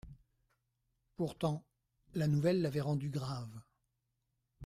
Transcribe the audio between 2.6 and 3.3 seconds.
l'avait rendu